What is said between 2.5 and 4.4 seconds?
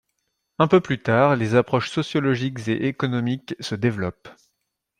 et économiques se développent.